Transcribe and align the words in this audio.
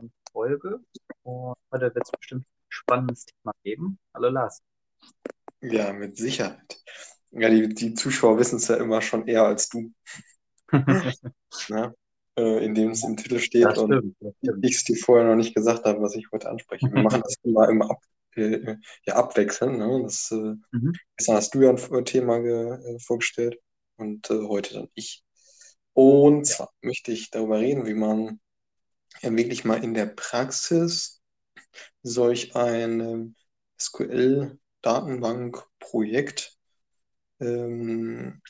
neuen 0.00 0.12
Folge. 0.32 0.80
Und 1.22 1.56
heute 1.70 1.94
wird 1.94 2.04
es 2.04 2.10
bestimmt 2.10 2.42
ein 2.42 2.66
spannendes 2.68 3.26
Thema 3.26 3.54
geben. 3.62 3.98
Hallo 4.14 4.28
Lars. 4.30 4.62
Ja, 5.60 5.92
mit 5.92 6.16
Sicherheit. 6.16 6.80
Ja, 7.32 7.48
die, 7.48 7.68
die 7.68 7.94
Zuschauer 7.94 8.38
wissen 8.38 8.56
es 8.56 8.68
ja 8.68 8.76
immer 8.76 9.02
schon 9.02 9.26
eher 9.26 9.44
als 9.44 9.68
du. 9.68 9.92
ne? 11.68 11.94
äh, 12.36 12.64
indem 12.64 12.90
es 12.90 13.04
im 13.04 13.16
Titel 13.16 13.38
steht 13.38 13.64
Das 13.64 13.78
und 13.78 14.14
stimmt, 14.20 14.64
ich 14.64 14.76
es 14.76 14.84
dir 14.84 14.96
vorher 14.96 15.26
noch 15.26 15.36
nicht 15.36 15.54
gesagt 15.54 15.84
habe, 15.84 16.00
was 16.00 16.14
ich 16.14 16.30
heute 16.32 16.48
anspreche. 16.48 16.90
Wir 16.90 17.02
machen 17.02 17.22
das 17.22 17.36
immer 17.42 17.68
im 17.68 17.82
Ab, 17.82 18.00
äh, 18.36 18.76
ja, 19.04 19.14
abwechseln. 19.16 19.78
Ne? 19.78 20.02
Das, 20.02 20.30
äh, 20.30 20.54
Mhm. 20.72 20.94
gestern 21.16 21.36
hast 21.36 21.54
du 21.54 21.62
ja 21.62 21.70
ein 21.70 22.04
Thema 22.04 22.38
äh, 22.38 22.98
vorgestellt 23.00 23.58
und 23.96 24.30
äh, 24.30 24.46
heute 24.46 24.74
dann 24.74 24.88
ich. 24.94 25.22
Und 25.92 26.46
zwar 26.46 26.70
möchte 26.82 27.12
ich 27.12 27.30
darüber 27.30 27.58
reden, 27.58 27.86
wie 27.86 27.94
man 27.94 28.40
wirklich 29.22 29.64
mal 29.64 29.82
in 29.82 29.94
der 29.94 30.06
Praxis 30.06 31.20
solch 32.02 32.54
ein 32.56 33.00
ähm, 33.00 33.36
SQL-Datenbankprojekt 33.80 36.56
ähm, 37.40 38.42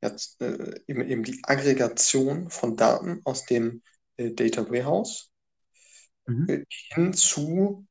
jetzt, 0.00 0.40
äh, 0.40 0.80
eben, 0.86 1.08
eben 1.08 1.24
die 1.24 1.40
Aggregation 1.44 2.50
von 2.50 2.76
Daten 2.76 3.20
aus 3.24 3.44
dem 3.46 3.82
äh, 4.16 4.32
Data 4.32 4.68
Warehouse 4.70 5.30
Mhm. 6.26 6.48
äh, 6.48 6.64
hinzu, 6.94 7.86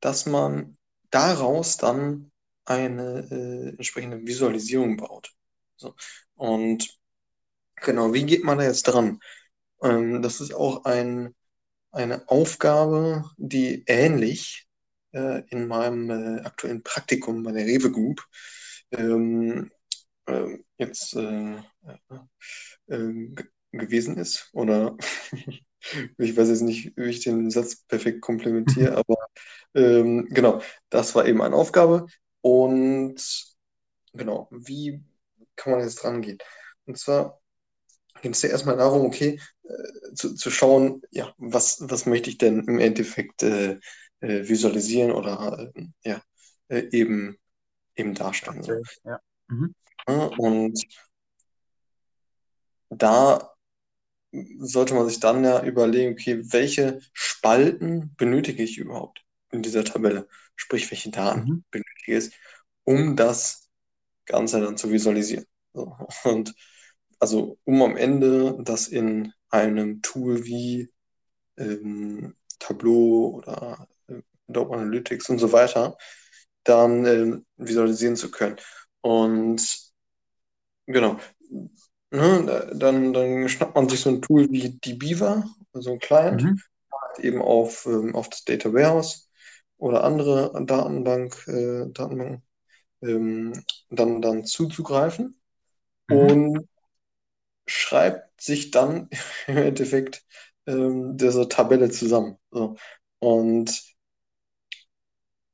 dass 0.00 0.26
man 0.26 0.76
daraus 1.10 1.76
dann 1.76 2.32
eine 2.64 3.28
äh, 3.30 3.68
entsprechende 3.70 4.26
Visualisierung 4.26 4.96
baut. 4.96 5.32
So. 5.76 5.94
Und 6.34 6.98
genau, 7.76 8.12
wie 8.12 8.24
geht 8.24 8.44
man 8.44 8.58
da 8.58 8.64
jetzt 8.64 8.84
dran? 8.84 9.20
Ähm, 9.84 10.22
das 10.22 10.40
ist 10.42 10.54
auch 10.54 10.84
ein, 10.86 11.34
eine 11.92 12.28
Aufgabe, 12.30 13.24
die 13.38 13.84
ähnlich 13.88 14.68
äh, 15.14 15.42
in 15.50 15.68
meinem 15.68 16.10
äh, 16.10 16.42
aktuellen 16.42 16.82
Praktikum 16.84 17.42
bei 17.44 17.52
der 17.52 17.66
Rewe 17.66 17.92
Group 17.92 18.24
ähm, 18.92 19.70
äh, 20.26 20.58
jetzt 20.78 21.14
äh, 21.16 21.56
äh, 22.88 22.98
ge- 23.34 23.46
gewesen 23.72 24.16
ist. 24.18 24.50
Oder 24.52 24.96
ich 26.18 26.36
weiß 26.36 26.48
jetzt 26.48 26.62
nicht, 26.62 26.92
wie 26.96 27.10
ich 27.10 27.20
den 27.24 27.50
Satz 27.50 27.76
perfekt 27.86 28.20
komplementiere, 28.22 28.96
aber 28.96 29.16
ähm, 29.74 30.28
genau, 30.30 30.62
das 30.90 31.14
war 31.14 31.26
eben 31.26 31.42
eine 31.42 31.56
Aufgabe. 31.56 32.06
Und 32.42 33.16
genau, 34.12 34.48
wie 34.50 35.02
kann 35.56 35.72
man 35.74 35.82
jetzt 35.82 36.04
rangehen? 36.04 36.38
Und 36.86 36.98
zwar 36.98 37.40
geht 38.24 38.34
es 38.34 38.42
ja 38.42 38.48
erstmal 38.48 38.78
darum, 38.78 39.04
okay, 39.06 39.38
äh, 39.64 40.14
zu, 40.14 40.34
zu 40.34 40.50
schauen, 40.50 41.02
ja, 41.10 41.32
was, 41.36 41.78
was 41.82 42.06
möchte 42.06 42.30
ich 42.30 42.38
denn 42.38 42.60
im 42.66 42.78
Endeffekt 42.78 43.42
äh, 43.42 43.78
äh, 44.20 44.48
visualisieren 44.48 45.12
oder 45.12 45.70
äh, 45.74 45.86
ja, 46.04 46.22
äh, 46.68 46.88
eben, 46.90 47.36
eben 47.94 48.14
darstellen. 48.14 48.62
So. 48.62 48.72
Okay, 48.72 48.82
Ja. 49.04 49.20
Mhm. 49.48 49.74
Und 50.38 50.82
da 52.88 53.54
sollte 54.58 54.94
man 54.94 55.06
sich 55.06 55.20
dann 55.20 55.44
ja 55.44 55.62
überlegen, 55.62 56.14
okay, 56.14 56.40
welche 56.50 57.00
Spalten 57.12 58.14
benötige 58.16 58.62
ich 58.62 58.78
überhaupt 58.78 59.22
in 59.52 59.62
dieser 59.62 59.84
Tabelle? 59.84 60.28
Sprich, 60.56 60.90
welche 60.90 61.10
Daten 61.10 61.46
Mhm. 61.46 61.64
benötige 61.70 62.18
ich, 62.18 62.38
um 62.84 63.16
das 63.16 63.68
Ganze 64.24 64.60
dann 64.62 64.78
zu 64.78 64.90
visualisieren. 64.90 65.44
So. 65.74 65.94
Und 66.24 66.54
also 67.24 67.58
um 67.64 67.82
am 67.82 67.96
Ende 67.96 68.58
das 68.62 68.88
in 68.88 69.32
einem 69.50 70.02
Tool 70.02 70.44
wie 70.44 70.90
ähm, 71.58 72.36
Tableau 72.58 73.36
oder 73.36 73.88
äh, 74.08 74.20
Adobe 74.48 74.76
Analytics 74.76 75.30
und 75.30 75.38
so 75.38 75.52
weiter 75.52 75.96
dann 76.64 77.06
ähm, 77.06 77.46
visualisieren 77.56 78.16
zu 78.16 78.30
können. 78.30 78.56
Und 79.02 79.62
genau, 80.86 81.18
ne, 82.10 82.70
dann, 82.74 83.12
dann 83.12 83.48
schnappt 83.48 83.74
man 83.74 83.88
sich 83.88 84.00
so 84.00 84.10
ein 84.10 84.22
Tool 84.22 84.50
wie 84.50 84.70
die 84.78 84.94
Beaver, 84.94 85.44
so 85.72 85.92
ein 85.92 85.98
Client, 85.98 86.42
Mhm. 86.42 86.58
eben 87.18 87.42
auf, 87.42 87.86
ähm, 87.86 88.14
auf 88.14 88.28
das 88.30 88.44
Data 88.44 88.72
Warehouse 88.72 89.30
oder 89.78 90.04
andere 90.04 90.52
Datenbank, 90.66 91.46
äh, 91.48 91.86
Datenbanken 91.92 92.42
ähm, 93.02 93.64
dann, 93.90 94.22
dann 94.22 94.44
zuzugreifen 94.44 95.40
Mhm. 96.08 96.16
und 96.16 96.68
schreibt 97.66 98.40
sich 98.40 98.70
dann 98.70 99.08
im 99.46 99.56
Endeffekt 99.58 100.24
ähm, 100.66 101.16
diese 101.16 101.48
Tabelle 101.48 101.90
zusammen. 101.90 102.38
So. 102.50 102.76
Und 103.20 103.82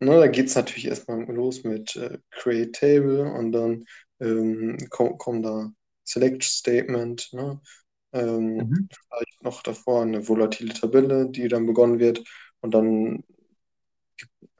ne, 0.00 0.19
da 0.21 0.26
geht 0.28 0.47
es 0.47 0.54
natürlich 0.54 0.87
erstmal 0.87 1.25
los 1.25 1.65
mit 1.65 1.97
äh, 1.97 2.19
Create 2.31 2.72
Table 2.75 3.32
und 3.32 3.53
dann 3.53 3.84
ähm, 4.21 4.76
kommt 4.91 5.19
komm 5.19 5.43
da 5.43 5.71
Select 6.04 6.43
Statement, 6.44 7.32
ne? 7.32 7.60
Ähm, 8.12 8.71
Mhm. 8.71 8.88
vielleicht 9.09 9.42
noch 9.42 9.62
davor 9.62 10.03
eine 10.03 10.27
volatile 10.28 10.75
Tabelle, 10.75 11.31
die 11.31 11.48
dann 11.48 11.66
begonnen 11.66 11.98
wird 12.00 12.22
und 12.60 12.75
dann, 12.75 13.25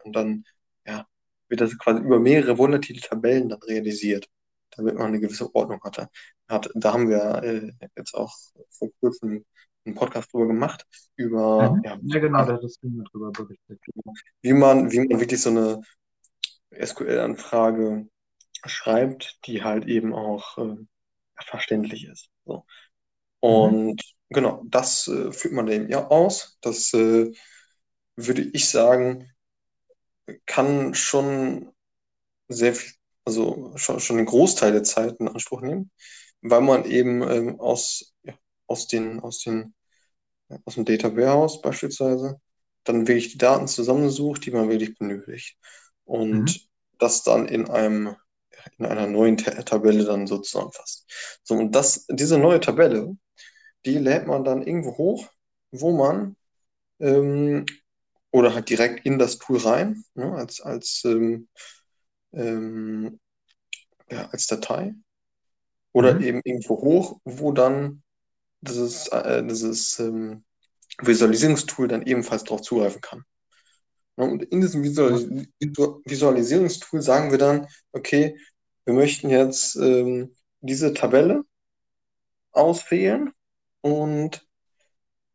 und 0.05 0.15
dann 0.17 0.45
ja, 0.87 1.07
wird 1.49 1.61
das 1.61 1.79
quasi 1.79 2.01
über 2.03 2.19
mehrere 2.21 2.59
volatile 2.59 3.01
Tabellen 3.01 3.49
dann 3.49 3.63
realisiert, 3.63 4.29
damit 4.71 4.95
man 4.97 5.09
eine 5.09 5.21
gewisse 5.21 5.55
Ordnung 5.55 5.83
hatte. 5.83 6.09
Hat, 6.51 6.71
da 6.75 6.93
haben 6.93 7.09
wir 7.09 7.43
äh, 7.43 7.73
jetzt 7.97 8.15
auch 8.15 8.35
vor 8.71 8.89
kurzem 9.01 9.45
einen 9.85 9.95
Podcast 9.95 10.33
drüber 10.33 10.47
gemacht, 10.49 10.85
über 11.17 11.75
Mhm. 11.77 11.85
ja, 11.85 11.99
Ja, 12.03 12.19
genau, 12.21 12.45
da 12.45 12.55
hattest 12.55 12.83
du 12.83 13.03
drüber 13.13 13.31
berichtet. 13.33 13.81
wie 14.43 14.53
man, 14.53 14.91
wie 14.93 15.01
man 15.01 15.21
wirklich 15.21 15.41
so 15.41 15.51
eine 15.51 15.81
SQL-Anfrage 16.71 18.09
schreibt, 18.67 19.39
die 19.47 19.63
halt 19.65 19.87
eben 19.87 20.15
auch 20.15 20.59
äh, 20.59 20.77
verständlich 21.45 22.07
ist. 22.07 22.29
So. 22.45 22.65
Mhm. 23.43 23.47
Und 23.49 24.03
genau, 24.31 24.63
das 24.67 25.09
äh, 25.09 25.33
führt 25.33 25.55
man 25.55 25.69
eben 25.69 25.89
ja 25.89 26.07
aus. 26.09 26.59
Das 26.61 26.93
äh, 26.95 27.33
würde 28.17 28.43
ich 28.43 28.69
sagen, 28.69 29.31
kann 30.47 30.95
schon 30.95 31.73
sehr 32.49 32.75
viel, 32.75 32.95
also 33.25 33.73
schon, 33.77 34.01
schon 34.01 34.19
einen 34.19 34.27
Großteil 34.27 34.73
der 34.73 34.85
Zeit 34.85 35.17
in 35.21 35.29
Anspruch 35.29 35.61
nehmen, 35.63 35.91
weil 36.43 36.61
man 36.61 36.85
eben 36.85 37.23
ähm, 37.23 37.61
aus, 37.61 38.15
ja, 38.23 38.35
aus 38.67 38.87
den, 38.87 39.21
aus 39.21 39.41
den, 39.41 39.75
aus 40.65 40.75
dem 40.75 40.85
Data 40.85 41.15
Warehouse 41.17 41.61
beispielsweise 41.61 42.41
dann 42.85 43.07
wirklich 43.07 43.33
die 43.33 43.39
Daten 43.39 43.69
zusammensucht, 43.69 44.47
die 44.47 44.51
man 44.51 44.69
wirklich 44.69 44.97
benötigt. 44.97 45.57
Mhm. 46.07 46.15
Und 46.15 46.69
das 46.99 47.23
dann 47.23 47.47
in 47.47 47.69
einem, 47.69 48.17
in 48.79 48.87
einer 48.87 49.07
neuen 49.07 49.37
Ta 49.37 49.51
Tabelle 49.63 50.05
dann 50.05 50.27
so 50.27 50.39
zusammenfasst. 50.39 51.41
So, 51.43 51.55
und 51.55 51.75
das, 51.75 52.07
diese 52.11 52.39
neue 52.39 52.61
Tabelle, 52.61 53.17
die 53.85 53.99
lädt 53.99 54.27
man 54.27 54.45
dann 54.45 54.63
irgendwo 54.63 54.97
hoch, 54.97 55.29
wo 55.71 55.93
man 55.93 56.37
ähm, 56.99 57.65
oder 58.33 58.55
halt 58.55 58.69
direkt 58.69 59.05
in 59.07 59.19
das 59.19 59.39
Tool 59.39 59.59
rein, 59.59 60.05
ne, 60.15 60.33
als, 60.35 60.61
als, 60.61 61.03
ähm, 61.05 61.49
ähm, 62.33 63.19
ja, 64.11 64.29
als 64.29 64.47
Datei 64.47 64.95
oder 65.93 66.15
Mhm. 66.15 66.23
eben 66.23 66.41
irgendwo 66.45 66.77
hoch, 66.81 67.21
wo 67.25 67.53
dann 67.53 68.03
dieses, 68.61 69.09
äh, 69.09 69.45
dieses 69.45 69.99
ähm, 69.99 70.45
Visualisierungstool 71.01 71.89
dann 71.89 72.03
ebenfalls 72.03 72.45
darauf 72.45 72.63
zugreifen 72.63 73.01
kann. 73.01 73.25
Ne, 74.17 74.25
Und 74.25 74.43
in 74.45 74.61
diesem. 74.61 74.83
Visualis 74.85 75.27
Visualisierungstool 76.05 77.03
sagen 77.03 77.31
wir 77.31 77.39
dann, 77.39 77.67
okay, 77.93 78.39
wir 78.85 78.95
möchten 78.95 79.31
jetzt 79.31 79.77
ähm, 79.77 80.35
diese 80.61 80.93
Tabelle 80.95 81.45
auswählen 82.53 83.33
und 83.81 84.47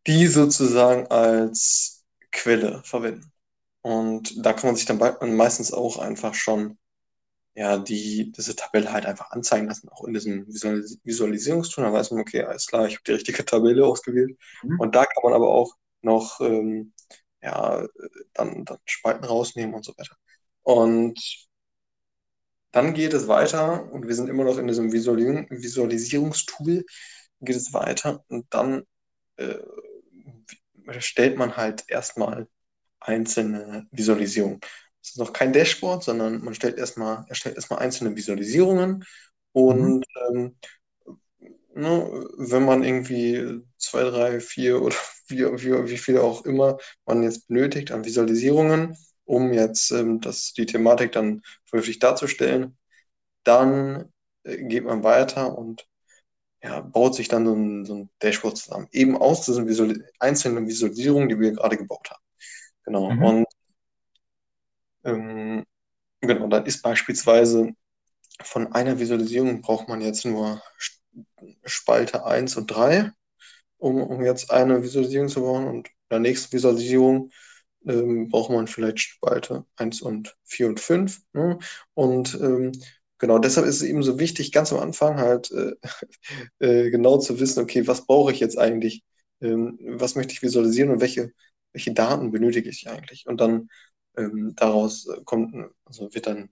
die 0.07 0.27
sozusagen 0.27 1.07
als 1.07 2.03
Quelle 2.31 2.81
verwenden. 2.83 3.31
Und 3.81 4.45
da 4.45 4.53
kann 4.53 4.67
man 4.69 4.75
sich 4.75 4.85
dann 4.85 4.99
meistens 5.35 5.73
auch 5.73 5.97
einfach 5.97 6.33
schon 6.33 6.77
ja, 7.55 7.77
die, 7.77 8.31
diese 8.31 8.55
Tabelle 8.55 8.91
halt 8.91 9.05
einfach 9.05 9.31
anzeigen 9.31 9.67
lassen, 9.67 9.89
auch 9.89 10.03
in 10.03 10.13
diesem 10.13 10.45
Visualis 10.47 10.99
Visualisierungstool. 11.03 11.85
Dann 11.85 11.93
weiß 11.93 12.11
man, 12.11 12.21
okay, 12.21 12.43
alles 12.43 12.67
klar, 12.67 12.85
ich 12.87 12.95
habe 12.95 13.03
die 13.07 13.13
richtige 13.13 13.45
Tabelle 13.45 13.85
ausgewählt. 13.85 14.37
Mhm. 14.63 14.79
Und 14.79 14.95
da 14.95 15.05
kann 15.05 15.23
man 15.23 15.33
aber 15.33 15.49
auch 15.49 15.73
noch 16.01 16.41
ähm, 16.41 16.93
ja, 17.41 17.87
dann, 18.33 18.65
dann 18.65 18.77
Spalten 18.85 19.25
rausnehmen 19.25 19.73
und 19.73 19.85
so 19.85 19.93
weiter. 19.97 20.15
Und 20.63 21.47
dann 22.71 22.93
geht 22.93 23.13
es 23.13 23.27
weiter 23.27 23.89
und 23.91 24.07
wir 24.07 24.15
sind 24.15 24.27
immer 24.29 24.43
noch 24.43 24.57
in 24.57 24.67
diesem 24.67 24.91
Visualis 24.91 25.45
Visualisierungstool, 25.49 26.83
geht 27.39 27.55
es 27.55 27.71
weiter 27.71 28.25
und 28.27 28.47
dann 28.49 28.83
äh, 29.37 29.59
stellt 30.99 31.37
man 31.37 31.55
halt 31.55 31.85
erstmal 31.87 32.47
einzelne 32.99 33.87
Visualisierungen. 33.91 34.59
Es 35.05 35.11
ist 35.11 35.19
noch 35.19 35.33
kein 35.33 35.53
Dashboard, 35.53 36.03
sondern 36.03 36.43
man 36.43 36.55
stellt 36.55 36.77
erstmal, 36.79 37.25
erstellt 37.29 37.55
erstmal 37.57 37.79
einzelne 37.79 38.15
Visualisierungen 38.15 39.05
Mhm. 39.69 39.91
und 39.91 40.05
ähm, 40.29 40.57
ne, 41.73 42.25
wenn 42.37 42.65
man 42.65 42.83
irgendwie 42.83 43.61
zwei, 43.77 44.03
drei, 44.03 44.39
vier 44.39 44.81
oder 44.81 44.95
wie, 45.27 45.39
wie, 45.45 45.89
wie 45.89 45.97
viel 45.97 46.19
auch 46.19 46.45
immer 46.45 46.77
man 47.05 47.23
jetzt 47.23 47.47
benötigt 47.47 47.91
an 47.91 48.05
Visualisierungen, 48.05 48.95
um 49.25 49.53
jetzt 49.53 49.91
ähm, 49.91 50.21
das, 50.21 50.53
die 50.53 50.65
Thematik 50.65 51.11
dann 51.13 51.41
vernünftig 51.65 51.99
darzustellen, 51.99 52.77
dann 53.45 54.11
äh, 54.43 54.57
geht 54.65 54.85
man 54.85 55.03
weiter 55.03 55.57
und 55.57 55.87
ja, 56.63 56.81
baut 56.81 57.15
sich 57.15 57.27
dann 57.29 57.45
so 57.45 57.53
ein, 57.55 57.85
so 57.85 57.95
ein 57.95 58.09
Dashboard 58.21 58.57
zusammen. 58.57 58.87
Eben 58.91 59.17
aus 59.17 59.45
diesen 59.45 59.67
Visual 59.67 59.95
einzelnen 60.19 60.67
Visualisierungen, 60.67 61.29
die 61.29 61.39
wir 61.39 61.51
gerade 61.53 61.77
gebaut 61.77 62.09
haben. 62.11 62.23
Genau. 62.85 63.11
Mhm. 63.11 63.21
Und 63.21 63.45
ähm, 65.05 65.63
genau, 66.21 66.47
dann 66.47 66.65
ist 66.65 66.81
beispielsweise 66.81 67.71
von 68.43 68.73
einer 68.73 68.99
Visualisierung 68.99 69.61
braucht 69.61 69.87
man 69.87 70.01
jetzt 70.01 70.25
nur 70.25 70.61
Spalte 71.65 72.25
1 72.25 72.57
und 72.57 72.67
3, 72.67 73.11
um, 73.77 74.01
um 74.01 74.23
jetzt 74.23 74.51
eine 74.51 74.83
Visualisierung 74.83 75.29
zu 75.29 75.41
bauen. 75.41 75.67
Und 75.67 75.87
in 75.87 75.93
der 76.11 76.19
nächsten 76.19 76.53
Visualisierung 76.53 77.31
ähm, 77.87 78.29
braucht 78.29 78.51
man 78.51 78.67
vielleicht 78.67 78.99
Spalte 78.99 79.65
1 79.77 80.01
und 80.01 80.35
4 80.43 80.67
und 80.67 80.79
5. 80.79 81.21
Ne? 81.33 81.59
Und 81.93 82.35
ähm, 82.41 82.71
genau 83.17 83.39
deshalb 83.39 83.67
ist 83.67 83.77
es 83.77 83.83
eben 83.83 84.03
so 84.03 84.19
wichtig, 84.19 84.51
ganz 84.51 84.73
am 84.73 84.79
Anfang 84.79 85.17
halt 85.17 85.51
äh, 85.51 85.73
äh, 86.59 86.89
genau 86.89 87.17
zu 87.17 87.39
wissen, 87.39 87.61
okay, 87.63 87.87
was 87.87 88.05
brauche 88.05 88.31
ich 88.31 88.39
jetzt 88.39 88.57
eigentlich, 88.57 89.03
ähm, 89.41 89.77
was 89.81 90.15
möchte 90.15 90.33
ich 90.33 90.41
visualisieren 90.41 90.91
und 90.91 91.01
welche, 91.01 91.31
welche 91.73 91.93
Daten 91.93 92.31
benötige 92.31 92.69
ich 92.69 92.89
eigentlich. 92.89 93.25
Und 93.27 93.39
dann 93.41 93.69
ähm, 94.17 94.53
daraus 94.55 95.07
kommt, 95.25 95.55
also 95.85 96.13
wird 96.13 96.27
dann 96.27 96.49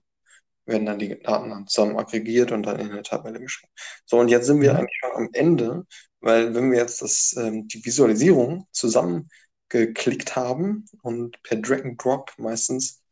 werden 0.66 0.86
dann 0.86 0.98
die 0.98 1.20
Daten 1.20 1.50
dann 1.50 1.66
zusammen 1.66 1.98
aggregiert 1.98 2.52
und 2.52 2.62
dann 2.64 2.78
in 2.80 2.90
eine 2.90 3.02
Tabelle 3.02 3.40
geschrieben. 3.40 3.72
So, 4.06 4.18
und 4.18 4.28
jetzt 4.28 4.46
sind 4.46 4.60
wir 4.60 4.76
Mhm. 4.76 4.78
eigentlich 4.78 4.98
schon 5.00 5.12
am 5.12 5.28
Ende, 5.32 5.86
weil 6.20 6.54
wenn 6.54 6.70
wir 6.70 6.78
jetzt 6.78 7.02
das, 7.02 7.34
ähm, 7.38 7.68
die 7.68 7.84
Visualisierung 7.84 8.66
zusammengeklickt 8.72 10.36
haben 10.36 10.86
und 11.02 11.42
per 11.42 11.58
Drag 11.58 11.84
and 11.84 12.02
Drop 12.02 12.32
meistens 12.38 13.02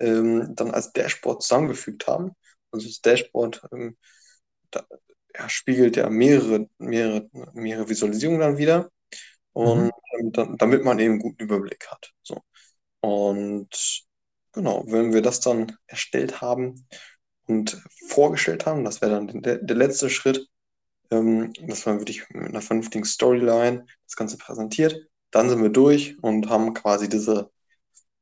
ähm, 0.00 0.54
dann 0.56 0.70
als 0.70 0.92
Dashboard 0.92 1.42
zusammengefügt 1.42 2.06
haben, 2.06 2.32
also 2.70 2.86
das 2.86 3.00
Dashboard 3.02 3.62
ähm, 3.72 3.96
da, 4.70 4.86
ja, 5.36 5.48
spiegelt 5.48 5.96
ja 5.96 6.08
mehrere, 6.10 6.68
mehrere, 6.78 7.28
mehrere 7.54 7.88
Visualisierungen 7.88 8.40
dann 8.40 8.58
wieder 8.58 8.90
und 9.52 9.90
Mhm. 9.90 9.92
ähm, 10.20 10.32
dann, 10.32 10.58
damit 10.58 10.84
man 10.84 10.98
eben 10.98 11.12
einen 11.14 11.22
guten 11.22 11.42
Überblick 11.44 11.88
hat. 11.90 12.12
So. 12.22 12.42
Und 13.02 14.04
genau, 14.52 14.84
wenn 14.86 15.12
wir 15.12 15.22
das 15.22 15.40
dann 15.40 15.76
erstellt 15.86 16.40
haben 16.40 16.86
und 17.46 17.82
vorgestellt 18.08 18.64
haben, 18.64 18.84
das 18.84 19.00
wäre 19.02 19.10
dann 19.12 19.42
der, 19.42 19.58
der 19.58 19.76
letzte 19.76 20.08
Schritt, 20.08 20.48
ähm, 21.10 21.52
dass 21.66 21.84
man 21.84 21.98
wirklich 21.98 22.28
mit 22.30 22.48
einer 22.48 22.62
vernünftigen 22.62 23.04
Storyline 23.04 23.86
das 24.06 24.16
Ganze 24.16 24.38
präsentiert. 24.38 24.96
Dann 25.32 25.50
sind 25.50 25.62
wir 25.62 25.70
durch 25.70 26.16
und 26.22 26.48
haben 26.48 26.74
quasi 26.74 27.08
diese 27.08 27.50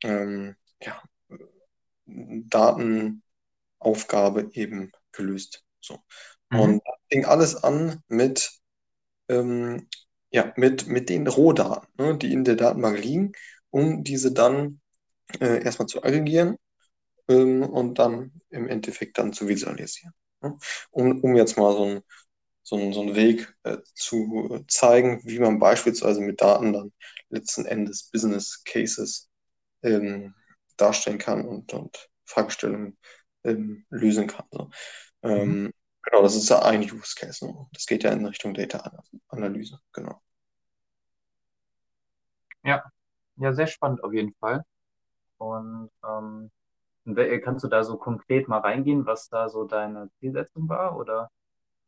ähm, 0.03 0.56
ja, 0.83 1.03
Datenaufgabe 2.06 3.21
eben 4.53 4.93
gelöst. 5.12 5.62
So. 5.81 5.99
Mhm. 6.50 6.61
Und 6.61 6.83
das 6.87 6.94
fing 7.11 7.26
alles 7.26 7.56
an 7.62 8.03
mit, 8.09 8.50
ähm, 9.29 9.88
ja, 10.31 10.55
mit, 10.56 10.87
mit 10.87 11.11
den 11.11 11.26
Rohdaten, 11.26 11.87
ne, 11.99 12.17
die 12.17 12.33
in 12.33 12.44
der 12.44 12.56
Datenbank 12.56 12.99
liegen, 12.99 13.33
um 13.71 14.05
diese 14.05 14.33
dann 14.33 14.81
äh, 15.41 15.63
erstmal 15.65 15.89
zu 15.89 16.03
aggregieren 16.03 16.57
ähm, 17.29 17.63
und 17.63 17.99
dann 17.99 18.33
im 18.51 18.69
Endeffekt 18.69 19.19
dann 19.19 19.33
zu 19.33 19.49
visualisieren. 19.49 20.15
Ne? 20.43 20.59
Um, 20.91 21.21
um 21.23 21.37
jetzt 21.37 21.57
mal 21.59 21.73
so, 21.75 21.85
ein, 21.87 22.03
so, 22.63 22.77
ein, 22.77 22.93
so 22.93 23.03
einen 23.03 23.17
Weg 23.17 23.55
äh, 23.65 23.79
zu 23.95 24.65
zeigen, 24.69 25.21
wie 25.25 25.39
man 25.39 25.59
beispielsweise 25.59 26.21
mit 26.21 26.41
Daten 26.41 26.73
dann 26.73 26.93
letzten 27.31 27.67
Endes 27.67 28.11
Business 28.11 28.63
Cases 28.65 29.31
ähm, 29.83 30.35
darstellen 30.77 31.19
kann 31.19 31.47
und, 31.47 31.73
und 31.75 32.11
Fragestellungen 32.27 32.99
ähm, 33.45 33.87
lösen 33.91 34.27
kann. 34.27 34.47
So. 34.51 34.71
Ähm, 35.23 35.67
Mhm. 35.67 35.73
Genau, 36.03 36.23
das 36.23 36.35
ist 36.37 36.49
ja 36.49 36.63
ein 36.63 36.83
Use 36.83 37.15
Case. 37.17 37.45
Ne? 37.47 37.69
Das 37.73 37.87
geht 37.87 38.05
ja 38.05 38.13
in 38.13 38.25
Richtung 38.27 38.55
Data-Analyse. 38.55 39.81
Genau. 39.93 40.23
Ja, 42.63 42.93
ja, 43.41 43.53
sehr 43.55 43.67
spannend 43.67 44.05
auf 44.05 44.13
jeden 44.13 44.35
Fall. 44.41 44.65
Und 45.39 45.91
ähm, 46.07 46.51
wel- 47.07 47.41
kannst 47.41 47.65
du 47.65 47.69
da 47.69 47.85
so 47.85 47.99
konkret 47.99 48.49
mal 48.49 48.61
reingehen, 48.61 49.07
was 49.07 49.29
da 49.31 49.49
so 49.51 49.65
deine 49.67 50.11
Zielsetzung 50.21 50.69
war? 50.69 50.97
Oder 50.99 51.31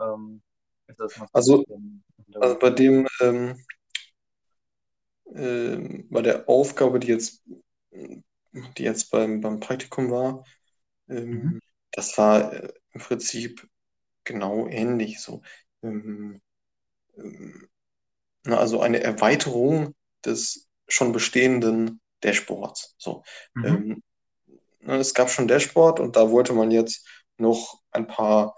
ähm, 0.00 0.42
ist 0.88 1.00
das 1.00 1.16
noch 1.16 1.30
so 1.34 1.40
ein 1.42 1.48
Also, 1.50 1.64
bisschen 1.66 2.04
also 2.40 2.58
bei 2.58 2.70
dem, 2.70 3.06
ähm, 3.20 3.56
ähm, 5.34 6.06
bei 6.10 6.22
der 6.22 6.48
Aufgabe, 6.48 6.98
die 7.00 7.08
jetzt, 7.08 7.42
die 8.76 8.82
jetzt 8.84 9.10
beim, 9.10 9.40
beim 9.40 9.60
Praktikum 9.60 10.10
war, 10.10 10.44
Mhm. 11.30 11.52
ähm, 11.52 11.60
das 11.92 12.16
war 12.18 12.52
äh, 12.52 12.72
im 12.92 13.00
Prinzip 13.00 13.68
genau 14.24 14.68
ähnlich 14.68 15.20
so. 15.20 15.42
Ähm, 15.82 16.40
ähm, 17.16 17.68
na, 18.44 18.58
also 18.58 18.80
eine 18.80 19.02
Erweiterung 19.02 19.94
des 20.24 20.68
schon 20.88 21.12
bestehenden 21.12 22.00
Dashboards. 22.20 22.94
So. 22.98 23.22
Mhm. 23.54 23.64
Ähm, 23.64 24.02
ne, 24.80 24.96
es 24.96 25.14
gab 25.14 25.30
schon 25.30 25.48
Dashboard 25.48 26.00
und 26.00 26.16
da 26.16 26.30
wollte 26.30 26.52
man 26.52 26.70
jetzt 26.70 27.06
noch 27.38 27.80
ein 27.90 28.06
paar 28.06 28.56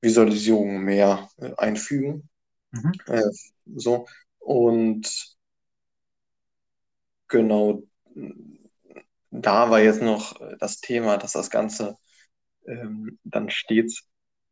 Visualisierungen 0.00 0.82
mehr 0.82 1.28
äh, 1.38 1.52
einfügen. 1.56 2.28
Mhm. 2.70 2.92
Äh, 3.06 3.22
so. 3.76 4.06
Und 4.38 5.36
genau 7.28 7.82
da 9.30 9.70
war 9.70 9.80
jetzt 9.80 10.02
noch 10.02 10.40
das 10.58 10.80
Thema, 10.80 11.16
dass 11.18 11.32
das 11.32 11.50
Ganze 11.50 11.96
ähm, 12.66 13.18
dann 13.24 13.50
stets 13.50 14.04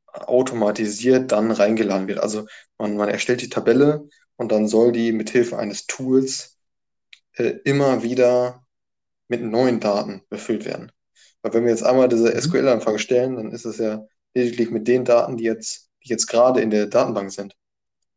automatisiert 0.07 1.33
dann 1.33 1.51
reingeladen 1.51 2.09
wird. 2.09 2.19
Also 2.19 2.47
man, 2.79 2.97
man 2.97 3.09
erstellt 3.09 3.43
die 3.43 3.49
Tabelle 3.49 4.09
und 4.37 4.53
dann 4.53 4.69
soll 4.69 4.93
die 4.93 5.13
mithilfe 5.13 5.59
eines 5.59 5.87
Tools 5.87 6.56
äh, 7.37 7.51
immer 7.65 8.03
wieder 8.03 8.67
mit 9.29 9.43
neuen 9.43 9.81
Daten 9.81 10.23
befüllt 10.31 10.65
werden. 10.65 10.93
Weil 11.43 11.55
wenn 11.55 11.65
wir 11.65 11.71
jetzt 11.73 11.85
einmal 11.85 12.09
diese 12.09 12.35
Mhm. 12.35 12.35
SQL-Anfrage 12.35 12.99
stellen, 12.99 13.37
dann 13.37 13.53
ist 13.53 13.67
es 13.67 13.79
ja 13.79 14.07
lediglich 14.35 14.71
mit 14.71 14.89
den 14.89 15.05
Daten, 15.07 15.37
die 15.37 15.45
jetzt, 15.45 15.91
die 16.05 16.11
jetzt 16.11 16.27
gerade 16.29 16.61
in 16.61 16.71
der 16.71 16.87
Datenbank 16.87 17.33
sind. 17.33 17.57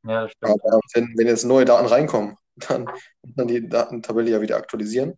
Ja, 0.04 0.21
das 0.24 0.31
stimmt. 0.33 0.62
Aber 0.63 0.80
wenn, 0.94 1.13
wenn 1.18 1.27
jetzt 1.27 1.45
neue 1.45 1.66
Daten 1.66 1.88
reinkommen, 1.88 2.36
dann 2.56 2.86
muss 3.21 3.36
man 3.36 3.48
die 3.48 3.68
Datentabelle 3.68 4.31
ja 4.31 4.42
wieder 4.42 4.57
aktualisieren. 4.57 5.18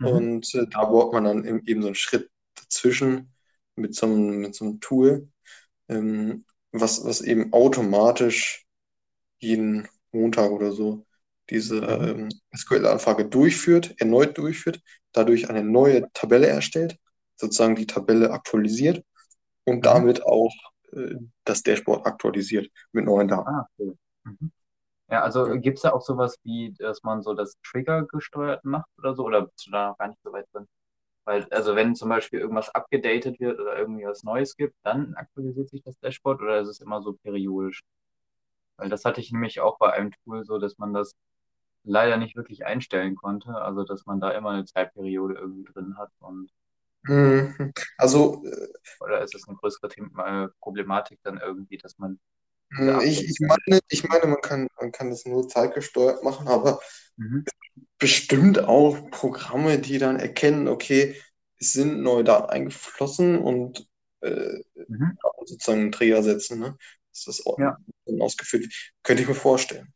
Mhm. 0.00 0.22
Und 0.22 0.54
äh, 0.54 0.66
da 0.70 0.84
baut 0.86 1.12
man 1.12 1.24
dann 1.24 1.44
eben, 1.46 1.62
eben 1.66 1.82
so 1.82 1.88
einen 1.88 1.94
Schritt 1.96 2.30
dazwischen 2.56 3.34
mit 3.76 3.94
so 3.94 4.06
einem, 4.06 4.38
mit 4.40 4.54
so 4.54 4.64
einem 4.66 4.80
Tool, 4.80 5.28
ähm, 5.88 6.46
was, 6.72 7.04
was 7.04 7.20
eben 7.22 7.52
automatisch 7.52 8.66
jeden 9.40 9.88
Montag 10.12 10.50
oder 10.52 10.72
so 10.72 11.06
diese 11.52 11.78
ähm, 11.78 12.30
SQL-Anfrage 12.54 13.26
durchführt, 13.26 13.94
erneut 13.98 14.38
durchführt, 14.38 14.80
dadurch 15.12 15.50
eine 15.50 15.64
neue 15.64 16.10
Tabelle 16.14 16.48
erstellt, 16.48 16.98
sozusagen 17.36 17.76
die 17.76 17.86
Tabelle 17.86 18.30
aktualisiert 18.32 19.04
und 19.64 19.86
Mhm. 19.86 19.86
damit 19.86 20.24
auch 20.24 20.54
äh, 20.92 21.16
das 21.44 21.62
Dashboard 21.62 22.06
aktualisiert 22.06 22.70
mit 22.92 23.06
neuen 23.06 23.28
Daten. 23.28 23.48
Ah, 23.48 23.66
cool. 23.78 23.96
Mhm. 24.24 24.52
Ja, 25.10 25.22
also 25.22 25.46
Ja. 25.46 25.56
gibt 25.58 25.78
es 25.78 25.82
da 25.82 25.92
auch 25.92 26.02
sowas 26.02 26.36
wie, 26.44 26.72
dass 26.78 27.02
man 27.04 27.22
so 27.22 27.34
das 27.34 27.56
Trigger 27.64 28.04
gesteuert 28.06 28.64
macht 28.64 28.88
oder 28.98 29.14
so? 29.14 29.24
Oder 29.26 29.42
bist 29.46 29.66
du 29.66 29.70
da 29.72 29.88
noch 29.90 29.98
gar 29.98 30.08
nicht 30.08 30.20
so 30.24 30.32
weit 30.32 30.46
drin? 30.54 30.68
Weil, 31.26 31.46
also 31.52 31.76
wenn 31.76 31.94
zum 31.96 32.08
Beispiel 32.10 32.40
irgendwas 32.40 32.70
abgedatet 32.74 33.40
wird 33.40 33.60
oder 33.60 33.78
irgendwie 33.78 34.06
was 34.06 34.24
Neues 34.24 34.56
gibt, 34.56 34.76
dann 34.84 35.14
aktualisiert 35.16 35.70
sich 35.70 35.82
das 35.84 35.98
Dashboard 36.00 36.42
oder 36.42 36.60
ist 36.60 36.68
es 36.68 36.80
immer 36.80 37.02
so 37.02 37.14
periodisch? 37.14 37.82
Weil 38.76 38.88
das 38.90 39.04
hatte 39.04 39.20
ich 39.20 39.32
nämlich 39.32 39.60
auch 39.60 39.78
bei 39.78 39.92
einem 39.92 40.12
Tool 40.24 40.44
so, 40.44 40.58
dass 40.58 40.78
man 40.78 40.92
das 40.94 41.14
leider 41.84 42.16
nicht 42.16 42.36
wirklich 42.36 42.66
einstellen 42.66 43.16
konnte. 43.16 43.50
Also, 43.54 43.84
dass 43.84 44.06
man 44.06 44.20
da 44.20 44.30
immer 44.32 44.50
eine 44.50 44.64
Zeitperiode 44.64 45.34
irgendwie 45.34 45.64
drin 45.72 45.96
hat 45.98 46.10
und 46.20 46.50
Mhm. 47.04 47.72
Also 47.98 48.44
äh, 48.44 48.68
oder 49.00 49.22
ist 49.22 49.34
es 49.34 49.48
eine 49.48 49.56
größere 49.56 49.88
Thema, 49.88 50.44
äh, 50.44 50.48
Problematik 50.60 51.20
dann 51.24 51.38
irgendwie, 51.38 51.78
dass 51.78 51.98
man 51.98 52.20
diese 52.76 53.00
ich, 53.04 53.28
ich 53.28 53.38
meine, 53.40 53.80
ich 53.88 54.04
meine, 54.08 54.26
man 54.26 54.40
kann, 54.40 54.68
man 54.80 54.92
kann 54.92 55.10
das 55.10 55.24
nur 55.26 55.48
zeitgesteuert 55.48 56.22
machen, 56.24 56.48
aber 56.48 56.80
Mhm. 57.18 57.44
bestimmt 57.98 58.58
auch 58.60 59.10
Programme, 59.10 59.78
die 59.78 59.98
dann 59.98 60.18
erkennen, 60.18 60.68
okay, 60.68 61.16
es 61.58 61.72
sind 61.72 62.02
neue 62.02 62.24
Daten 62.24 62.50
eingeflossen 62.50 63.38
und 63.38 63.86
äh, 64.20 64.58
Mhm. 64.88 65.16
sozusagen 65.46 65.80
einen 65.82 65.92
Trigger 65.92 66.22
setzen, 66.22 66.60
ne? 66.60 66.76
Dass 67.12 67.24
das 67.26 67.44
Ja. 67.56 67.76
ausgeführt 68.20 68.64
wird. 68.64 68.74
Könnte 69.02 69.22
ich 69.22 69.28
mir 69.28 69.34
vorstellen. 69.34 69.92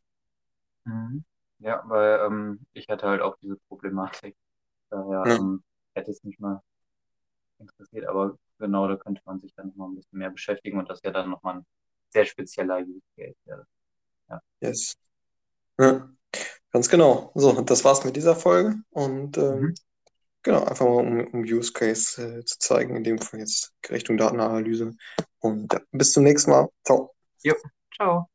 Mhm. 0.85 1.19
Ja, 1.59 1.83
weil 1.85 2.19
ähm, 2.25 2.65
ich 2.73 2.87
hatte 2.87 3.07
halt 3.07 3.21
auch 3.21 3.35
diese 3.41 3.57
Problematik. 3.67 4.35
Äh, 4.35 4.95
Daher 4.95 5.23
ja. 5.25 5.35
ähm, 5.35 5.63
hätte 5.95 6.11
es 6.11 6.23
mich 6.23 6.39
mal 6.39 6.61
interessiert, 7.59 8.05
aber 8.05 8.37
genau, 8.59 8.87
da 8.87 8.95
könnte 8.95 9.21
man 9.25 9.39
sich 9.39 9.53
dann 9.55 9.69
nochmal 9.69 9.89
ein 9.89 9.95
bisschen 9.95 10.19
mehr 10.19 10.29
beschäftigen 10.29 10.77
und 10.77 10.89
das 10.89 11.01
ja 11.03 11.11
dann 11.11 11.29
nochmal 11.29 11.57
ein 11.57 11.65
sehr 12.09 12.25
spezieller 12.25 12.79
Use 12.79 13.01
Case. 13.15 13.35
Ja. 13.45 14.41
Yes. 14.59 14.95
Ja, 15.79 16.09
ganz 16.71 16.89
genau. 16.89 17.31
So, 17.35 17.61
das 17.61 17.83
war's 17.83 18.03
mit 18.03 18.15
dieser 18.15 18.35
Folge 18.35 18.75
und 18.91 19.37
ähm, 19.37 19.59
mhm. 19.59 19.75
genau, 20.43 20.63
einfach 20.63 20.85
mal 20.85 20.97
um, 20.97 21.27
um 21.27 21.41
Use 21.41 21.71
Case 21.71 22.21
äh, 22.21 22.45
zu 22.45 22.59
zeigen, 22.59 22.95
in 22.95 23.03
dem 23.03 23.19
Fall 23.19 23.39
jetzt 23.39 23.73
Richtung 23.89 24.17
Datenanalyse. 24.17 24.95
Und 25.39 25.73
ja, 25.73 25.79
bis 25.91 26.13
zum 26.13 26.23
nächsten 26.23 26.51
Mal. 26.51 26.67
Ciao. 26.83 27.13
Jo. 27.43 27.55
Ciao. 27.95 28.29